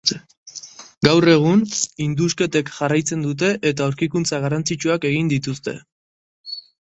Gaur 1.07 1.27
egun, 1.33 1.59
indusketek 2.05 2.71
jarraitzen 2.79 3.27
dute 3.27 3.51
eta 3.73 3.87
aurkikuntza 3.89 4.41
garrantzitsuak 4.45 5.05
egin 5.13 5.29
dituzte. 5.35 5.77